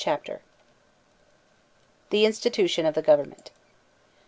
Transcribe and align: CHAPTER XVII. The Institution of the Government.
CHAPTER 0.03 0.37
XVII. 0.37 0.45
The 2.09 2.25
Institution 2.25 2.85
of 2.87 2.95
the 2.95 3.03
Government. 3.03 3.51